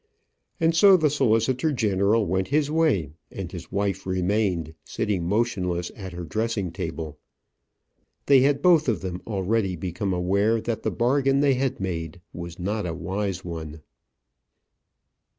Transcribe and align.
And 0.59 0.75
so 0.75 0.97
the 0.97 1.11
solicitor 1.11 1.71
general 1.71 2.25
went 2.25 2.47
his 2.47 2.71
way, 2.71 3.11
and 3.31 3.51
his 3.51 3.71
wife 3.71 4.07
remained 4.07 4.73
sitting 4.83 5.23
motionless 5.27 5.91
at 5.95 6.11
her 6.13 6.23
dressing 6.23 6.71
table. 6.71 7.19
They 8.25 8.39
had 8.41 8.63
both 8.63 8.89
of 8.89 9.01
them 9.01 9.21
already 9.27 9.75
become 9.75 10.11
aware 10.11 10.59
that 10.59 10.81
the 10.81 10.89
bargain 10.89 11.41
they 11.41 11.53
had 11.53 11.79
made 11.79 12.19
was 12.33 12.57
not 12.57 12.87
a 12.87 12.95
wise 12.95 13.45
one. 13.45 13.81